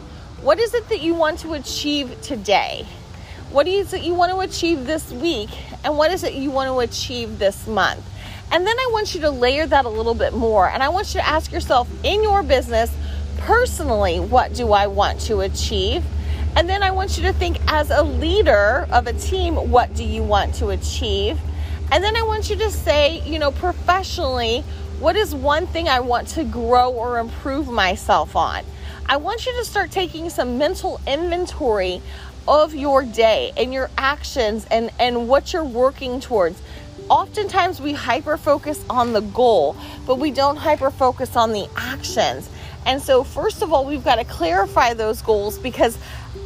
What 0.42 0.58
is 0.58 0.74
it 0.74 0.88
that 0.88 1.02
you 1.02 1.16
want 1.16 1.40
to 1.40 1.54
achieve 1.56 2.16
today? 2.22 2.88
What 3.52 3.68
is 3.68 3.94
it 3.94 4.04
you 4.04 4.14
want 4.14 4.32
to 4.32 4.40
achieve 4.40 4.86
this 4.86 5.12
week? 5.12 5.50
And 5.84 5.98
what 5.98 6.12
is 6.12 6.24
it 6.24 6.34
you 6.34 6.52
want 6.52 6.70
to 6.70 6.80
achieve 6.80 7.40
this 7.40 7.68
month? 7.68 8.04
And 8.52 8.66
then 8.68 8.78
I 8.78 8.90
want 8.92 9.16
you 9.16 9.22
to 9.22 9.32
layer 9.32 9.66
that 9.66 9.86
a 9.86 9.90
little 9.90 10.14
bit 10.14 10.34
more. 10.34 10.68
And 10.68 10.84
I 10.84 10.90
want 10.90 11.14
you 11.14 11.20
to 11.20 11.28
ask 11.28 11.52
yourself 11.52 11.90
in 12.04 12.22
your 12.24 12.44
business, 12.44 12.96
personally, 13.40 14.20
what 14.20 14.54
do 14.54 14.72
I 14.72 14.88
want 14.88 15.20
to 15.22 15.42
achieve? 15.42 16.04
And 16.56 16.70
then 16.70 16.84
I 16.84 16.92
want 16.92 17.18
you 17.18 17.24
to 17.24 17.34
think 17.34 17.60
as 17.68 17.90
a 17.90 18.04
leader 18.04 18.88
of 18.92 19.08
a 19.08 19.14
team, 19.14 19.56
what 19.56 19.94
do 19.96 20.04
you 20.04 20.22
want 20.22 20.54
to 20.56 20.70
achieve? 20.70 21.40
And 21.92 22.04
then 22.04 22.16
I 22.16 22.22
want 22.24 22.50
you 22.50 22.56
to 22.58 22.70
say, 22.70 23.22
you 23.22 23.40
know, 23.40 23.52
professionally, 23.52 24.64
what 25.00 25.16
is 25.16 25.34
one 25.34 25.68
thing 25.68 25.90
I 25.90 26.00
want 26.00 26.28
to 26.30 26.44
grow 26.44 26.92
or 26.92 27.20
improve 27.20 27.68
myself 27.68 28.36
on? 28.36 28.64
I 29.08 29.18
want 29.18 29.46
you 29.46 29.52
to 29.54 29.66
start 29.66 29.92
taking 29.92 30.30
some 30.30 30.58
mental 30.58 31.02
inventory 31.06 32.02
of 32.48 32.76
your 32.76 33.04
day 33.04 33.52
and 33.58 33.74
your 33.74 33.90
actions 33.98 34.66
and, 34.72 34.92
and 35.00 35.28
what 35.28 35.54
you're 35.54 35.64
working 35.64 36.20
towards. 36.20 36.62
Oftentimes 37.10 37.82
we 37.82 37.94
hyper 37.94 38.38
focus 38.38 38.84
on 38.90 39.14
the 39.14 39.22
goal, 39.22 39.76
but 40.06 40.20
we 40.20 40.32
don't 40.32 40.56
hyper 40.56 40.90
focus 40.90 41.36
on 41.36 41.52
the 41.52 41.68
actions. 41.76 42.50
And 42.86 43.02
so, 43.02 43.24
first 43.24 43.62
of 43.62 43.72
all, 43.72 43.86
we've 43.86 44.04
got 44.04 44.16
to 44.16 44.26
clarify 44.26 44.94
those 44.94 45.22
goals 45.22 45.58
because 45.58 45.98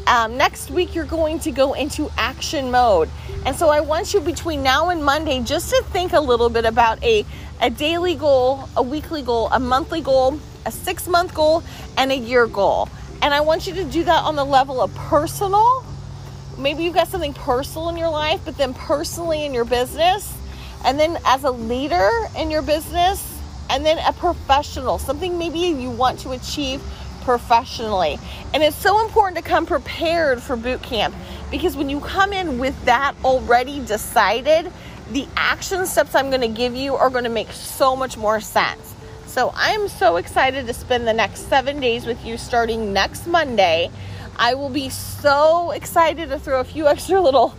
um, 0.06 0.38
next 0.38 0.70
week 0.70 0.94
you're 0.94 1.06
going 1.06 1.40
to 1.40 1.52
go 1.52 1.74
into 1.74 2.10
action 2.18 2.70
mode. 2.70 3.10
And 3.46 3.56
so, 3.56 3.70
I 3.70 3.80
want 3.82 4.14
you 4.14 4.20
between 4.20 4.64
now 4.64 4.90
and 4.90 5.04
Monday 5.04 5.42
just 5.42 5.70
to 5.70 5.84
think 5.86 6.14
a 6.14 6.20
little 6.20 6.50
bit 6.50 6.66
about 6.66 7.04
a, 7.04 7.26
a 7.62 7.70
daily 7.70 8.16
goal, 8.16 8.68
a 8.76 8.82
weekly 8.82 9.22
goal, 9.22 9.50
a 9.52 9.60
monthly 9.60 10.02
goal, 10.02 10.40
a 10.66 10.72
six 10.72 11.08
month 11.08 11.34
goal, 11.34 11.64
and 11.98 12.12
a 12.12 12.18
year 12.18 12.46
goal. 12.46 12.90
And 13.22 13.34
I 13.34 13.42
want 13.42 13.66
you 13.66 13.74
to 13.76 13.84
do 13.84 14.04
that 14.04 14.24
on 14.24 14.36
the 14.36 14.46
level 14.46 14.82
of 14.82 14.94
personal 14.94 15.84
maybe 16.58 16.84
you've 16.84 16.94
got 16.94 17.08
something 17.08 17.34
personal 17.34 17.90
in 17.90 17.98
your 17.98 18.10
life, 18.10 18.42
but 18.46 18.58
then 18.58 18.74
personally 18.74 19.46
in 19.46 19.54
your 19.54 19.66
business, 19.66 20.38
and 20.86 21.00
then 21.00 21.18
as 21.26 21.44
a 21.44 21.52
leader 21.52 22.10
in 22.38 22.52
your 22.52 22.62
business, 22.62 23.40
and 23.70 23.86
then 23.86 23.98
a 24.08 24.14
professional, 24.14 24.98
something 24.98 25.38
maybe 25.38 25.60
you 25.60 25.90
want 25.90 26.20
to 26.20 26.32
achieve 26.32 26.82
professionally. 27.22 28.18
And 28.54 28.64
it's 28.64 28.78
so 28.78 29.06
important 29.06 29.38
to 29.38 29.44
come 29.44 29.66
prepared 29.66 30.42
for 30.42 30.56
boot 30.56 30.82
camp 30.82 31.14
because 31.52 31.76
when 31.76 31.90
you 31.90 32.00
come 32.00 32.32
in 32.32 32.58
with 32.58 32.86
that 32.86 33.16
already 33.24 33.82
decided, 33.86 34.72
the 35.12 35.28
action 35.36 35.86
steps 35.86 36.16
I'm 36.16 36.30
going 36.30 36.42
to 36.42 36.48
give 36.48 36.76
you 36.76 36.96
are 36.96 37.10
going 37.10 37.26
to 37.26 37.30
make 37.30 37.52
so 37.52 37.96
much 37.96 38.18
more 38.18 38.40
sense. 38.40 38.96
So 39.26 39.52
I'm 39.56 39.88
so 39.88 40.16
excited 40.16 40.68
to 40.68 40.74
spend 40.74 41.08
the 41.08 41.14
next 41.14 41.50
seven 41.50 41.80
days 41.80 42.06
with 42.06 42.26
you 42.26 42.38
starting 42.38 42.94
next 42.94 43.28
Monday. 43.28 43.92
I 44.38 44.54
will 44.54 44.70
be 44.70 44.90
so 44.90 45.72
excited 45.72 46.30
to 46.30 46.40
throw 46.40 46.60
a 46.60 46.64
few 46.64 46.88
extra 46.88 47.20
little 47.20 47.56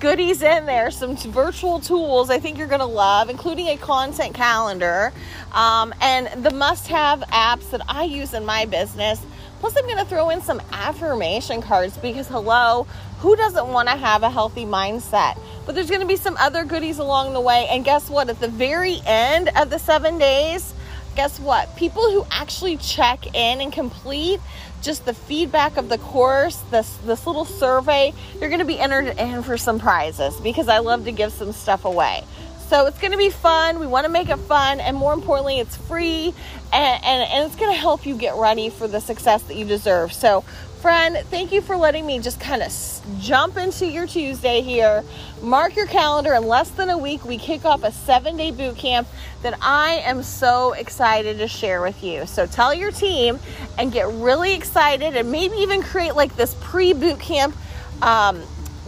goodies 0.00 0.42
in 0.42 0.66
there, 0.66 0.90
some 0.90 1.16
virtual 1.16 1.78
tools 1.78 2.28
I 2.28 2.40
think 2.40 2.58
you're 2.58 2.66
going 2.66 2.80
to 2.80 2.86
love, 2.86 3.30
including 3.30 3.68
a 3.68 3.76
content 3.76 4.34
calendar 4.34 5.12
um, 5.52 5.94
and 6.00 6.44
the 6.44 6.50
must 6.50 6.88
have 6.88 7.20
apps 7.20 7.70
that 7.70 7.82
I 7.88 8.02
use 8.04 8.34
in 8.34 8.44
my 8.44 8.64
business. 8.66 9.24
Plus, 9.60 9.76
I'm 9.76 9.84
going 9.84 9.98
to 9.98 10.04
throw 10.04 10.30
in 10.30 10.42
some 10.42 10.60
affirmation 10.72 11.62
cards 11.62 11.96
because, 11.96 12.28
hello, 12.28 12.86
who 13.20 13.36
doesn't 13.36 13.68
want 13.68 13.88
to 13.88 13.96
have 13.96 14.22
a 14.22 14.28
healthy 14.28 14.64
mindset? 14.64 15.38
But 15.64 15.74
there's 15.74 15.88
going 15.88 16.02
to 16.02 16.06
be 16.06 16.16
some 16.16 16.36
other 16.38 16.64
goodies 16.64 16.98
along 16.98 17.32
the 17.32 17.40
way. 17.40 17.66
And 17.70 17.84
guess 17.84 18.10
what? 18.10 18.28
At 18.28 18.40
the 18.40 18.48
very 18.48 19.00
end 19.06 19.50
of 19.56 19.70
the 19.70 19.78
seven 19.78 20.18
days, 20.18 20.74
guess 21.14 21.40
what? 21.40 21.74
People 21.76 22.10
who 22.10 22.26
actually 22.30 22.76
check 22.76 23.34
in 23.34 23.60
and 23.62 23.72
complete 23.72 24.40
just 24.86 25.04
the 25.04 25.12
feedback 25.12 25.76
of 25.76 25.88
the 25.88 25.98
course, 25.98 26.56
this 26.70 26.96
this 27.04 27.26
little 27.26 27.44
survey, 27.44 28.14
you're 28.40 28.48
going 28.48 28.60
to 28.60 28.64
be 28.64 28.78
entered 28.78 29.08
in 29.18 29.42
for 29.42 29.58
some 29.58 29.78
prizes 29.78 30.40
because 30.40 30.68
I 30.68 30.78
love 30.78 31.04
to 31.04 31.12
give 31.12 31.32
some 31.32 31.52
stuff 31.52 31.84
away. 31.84 32.24
So 32.68 32.86
it's 32.86 32.98
going 32.98 33.12
to 33.12 33.18
be 33.18 33.30
fun. 33.30 33.78
We 33.78 33.86
want 33.86 34.06
to 34.06 34.12
make 34.12 34.28
it 34.28 34.38
fun, 34.38 34.80
and 34.80 34.96
more 34.96 35.12
importantly, 35.12 35.60
it's 35.60 35.76
free, 35.76 36.34
and, 36.72 37.04
and, 37.04 37.30
and 37.30 37.46
it's 37.46 37.54
going 37.54 37.72
to 37.72 37.78
help 37.78 38.06
you 38.06 38.16
get 38.16 38.34
ready 38.36 38.70
for 38.70 38.88
the 38.88 39.00
success 39.00 39.42
that 39.44 39.56
you 39.56 39.64
deserve. 39.64 40.12
So 40.12 40.44
friend, 40.86 41.18
thank 41.30 41.50
you 41.50 41.60
for 41.60 41.76
letting 41.76 42.06
me 42.06 42.20
just 42.20 42.38
kind 42.38 42.62
of 42.62 42.72
jump 43.18 43.56
into 43.56 43.84
your 43.84 44.06
Tuesday 44.06 44.60
here. 44.60 45.02
Mark 45.42 45.74
your 45.74 45.88
calendar. 45.88 46.32
In 46.34 46.46
less 46.46 46.70
than 46.70 46.90
a 46.90 46.96
week, 46.96 47.24
we 47.24 47.38
kick 47.38 47.64
off 47.64 47.82
a 47.82 47.90
seven 47.90 48.36
day 48.36 48.52
boot 48.52 48.76
camp 48.76 49.08
that 49.42 49.58
I 49.60 49.94
am 50.04 50.22
so 50.22 50.74
excited 50.74 51.38
to 51.38 51.48
share 51.48 51.82
with 51.82 52.04
you. 52.04 52.24
So 52.26 52.46
tell 52.46 52.72
your 52.72 52.92
team 52.92 53.40
and 53.76 53.90
get 53.90 54.06
really 54.06 54.54
excited 54.54 55.16
and 55.16 55.32
maybe 55.32 55.56
even 55.56 55.82
create 55.82 56.14
like 56.14 56.36
this 56.36 56.54
pre 56.60 56.92
boot 56.92 57.18
camp 57.18 57.56
um, 58.00 58.40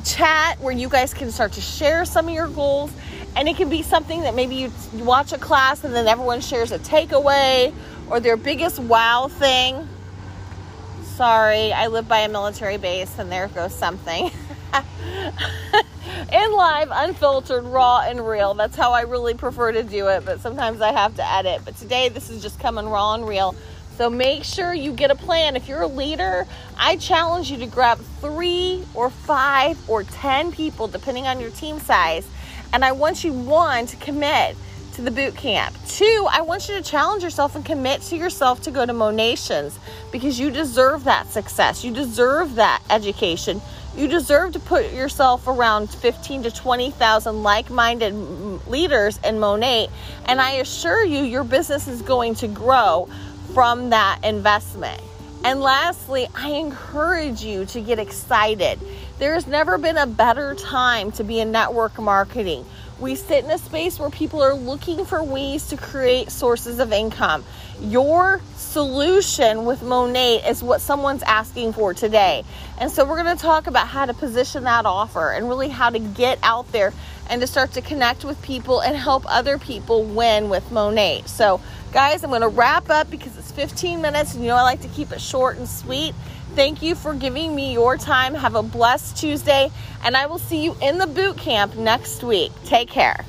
chat 0.04 0.60
where 0.60 0.72
you 0.72 0.88
guys 0.88 1.12
can 1.12 1.32
start 1.32 1.50
to 1.54 1.60
share 1.60 2.04
some 2.04 2.28
of 2.28 2.32
your 2.32 2.46
goals. 2.46 2.92
And 3.34 3.48
it 3.48 3.56
can 3.56 3.68
be 3.68 3.82
something 3.82 4.20
that 4.20 4.36
maybe 4.36 4.54
you 4.54 4.70
watch 4.98 5.32
a 5.32 5.38
class 5.38 5.82
and 5.82 5.92
then 5.92 6.06
everyone 6.06 6.42
shares 6.42 6.70
a 6.70 6.78
takeaway 6.78 7.74
or 8.08 8.20
their 8.20 8.36
biggest 8.36 8.78
wow 8.78 9.26
thing 9.26 9.88
sorry, 11.18 11.72
I 11.72 11.88
live 11.88 12.06
by 12.06 12.20
a 12.20 12.28
military 12.28 12.76
base, 12.76 13.18
and 13.18 13.30
there 13.32 13.48
goes 13.48 13.74
something. 13.74 14.30
in 16.32 16.52
live, 16.52 16.90
unfiltered, 16.92 17.64
raw, 17.64 18.02
and 18.06 18.24
real. 18.24 18.54
That's 18.54 18.76
how 18.76 18.92
I 18.92 19.00
really 19.00 19.34
prefer 19.34 19.72
to 19.72 19.82
do 19.82 20.06
it, 20.06 20.24
but 20.24 20.40
sometimes 20.40 20.80
I 20.80 20.92
have 20.92 21.16
to 21.16 21.28
edit. 21.28 21.62
But 21.64 21.76
today, 21.76 22.08
this 22.08 22.30
is 22.30 22.40
just 22.40 22.60
coming 22.60 22.88
raw 22.88 23.14
and 23.14 23.26
real. 23.26 23.56
So 23.96 24.08
make 24.08 24.44
sure 24.44 24.72
you 24.72 24.92
get 24.92 25.10
a 25.10 25.16
plan. 25.16 25.56
If 25.56 25.66
you're 25.66 25.82
a 25.82 25.88
leader, 25.88 26.46
I 26.78 26.94
challenge 26.98 27.50
you 27.50 27.58
to 27.58 27.66
grab 27.66 27.98
three 28.20 28.84
or 28.94 29.10
five 29.10 29.76
or 29.90 30.04
10 30.04 30.52
people, 30.52 30.86
depending 30.86 31.26
on 31.26 31.40
your 31.40 31.50
team 31.50 31.80
size. 31.80 32.28
And 32.72 32.84
I 32.84 32.92
want 32.92 33.24
you, 33.24 33.32
one, 33.32 33.86
to 33.86 33.96
commit 33.96 34.54
to 34.98 35.04
the 35.04 35.10
boot 35.12 35.36
camp. 35.36 35.76
Two, 35.86 36.26
I 36.28 36.40
want 36.40 36.68
you 36.68 36.74
to 36.74 36.82
challenge 36.82 37.22
yourself 37.22 37.54
and 37.54 37.64
commit 37.64 38.02
to 38.02 38.16
yourself 38.16 38.62
to 38.62 38.72
go 38.72 38.84
to 38.84 38.92
Monations 38.92 39.78
because 40.10 40.40
you 40.40 40.50
deserve 40.50 41.04
that 41.04 41.28
success. 41.28 41.84
You 41.84 41.94
deserve 41.94 42.56
that 42.56 42.82
education. 42.90 43.60
You 43.96 44.08
deserve 44.08 44.54
to 44.54 44.58
put 44.58 44.92
yourself 44.92 45.46
around 45.46 45.88
15 45.88 46.42
to 46.42 46.50
20,000 46.50 47.42
like-minded 47.44 48.12
leaders 48.66 49.20
in 49.24 49.38
Monat, 49.38 49.88
and 50.26 50.40
I 50.40 50.54
assure 50.54 51.04
you 51.04 51.22
your 51.22 51.44
business 51.44 51.86
is 51.86 52.02
going 52.02 52.34
to 52.36 52.48
grow 52.48 53.08
from 53.54 53.90
that 53.90 54.18
investment. 54.24 55.00
And 55.44 55.60
lastly, 55.60 56.26
I 56.34 56.50
encourage 56.50 57.44
you 57.44 57.66
to 57.66 57.80
get 57.80 58.00
excited. 58.00 58.80
There's 59.20 59.46
never 59.46 59.78
been 59.78 59.96
a 59.96 60.08
better 60.08 60.56
time 60.56 61.12
to 61.12 61.22
be 61.22 61.38
in 61.38 61.52
network 61.52 62.00
marketing 62.00 62.66
We 63.00 63.14
sit 63.14 63.44
in 63.44 63.50
a 63.50 63.58
space 63.58 64.00
where 64.00 64.10
people 64.10 64.42
are 64.42 64.54
looking 64.54 65.04
for 65.04 65.22
ways 65.22 65.68
to 65.68 65.76
create 65.76 66.32
sources 66.32 66.80
of 66.80 66.92
income. 66.92 67.44
Your 67.80 68.40
solution 68.56 69.64
with 69.64 69.82
Monat 69.82 70.48
is 70.48 70.64
what 70.64 70.80
someone's 70.80 71.22
asking 71.22 71.74
for 71.74 71.94
today. 71.94 72.44
And 72.78 72.90
so 72.90 73.04
we're 73.04 73.22
going 73.22 73.36
to 73.36 73.40
talk 73.40 73.68
about 73.68 73.86
how 73.86 74.04
to 74.04 74.14
position 74.14 74.64
that 74.64 74.84
offer 74.84 75.30
and 75.30 75.48
really 75.48 75.68
how 75.68 75.90
to 75.90 76.00
get 76.00 76.40
out 76.42 76.70
there 76.72 76.92
and 77.30 77.40
to 77.40 77.46
start 77.46 77.72
to 77.72 77.82
connect 77.82 78.24
with 78.24 78.40
people 78.42 78.80
and 78.80 78.96
help 78.96 79.24
other 79.28 79.58
people 79.58 80.02
win 80.02 80.48
with 80.48 80.68
Monat. 80.72 81.28
So, 81.28 81.60
guys, 81.92 82.24
I'm 82.24 82.30
going 82.30 82.42
to 82.42 82.48
wrap 82.48 82.90
up 82.90 83.10
because 83.12 83.38
it's 83.38 83.52
15 83.52 84.02
minutes 84.02 84.34
and 84.34 84.42
you 84.42 84.48
know 84.48 84.56
I 84.56 84.62
like 84.62 84.80
to 84.82 84.88
keep 84.88 85.12
it 85.12 85.20
short 85.20 85.56
and 85.56 85.68
sweet. 85.68 86.14
Thank 86.58 86.82
you 86.82 86.96
for 86.96 87.14
giving 87.14 87.54
me 87.54 87.72
your 87.72 87.96
time. 87.96 88.34
Have 88.34 88.56
a 88.56 88.64
blessed 88.64 89.16
Tuesday, 89.16 89.70
and 90.02 90.16
I 90.16 90.26
will 90.26 90.40
see 90.40 90.64
you 90.64 90.76
in 90.82 90.98
the 90.98 91.06
boot 91.06 91.38
camp 91.38 91.76
next 91.76 92.24
week. 92.24 92.50
Take 92.64 92.90
care. 92.90 93.24